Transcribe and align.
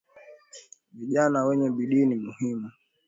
Vijana 0.93 1.45
wenye 1.45 1.69
bidii 1.69 2.05
ni 2.05 2.15
muhimu 2.15 2.71